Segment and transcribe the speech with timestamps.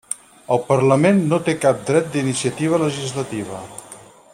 [0.55, 3.65] El Parlament no té cap dret d'iniciativa legislativa.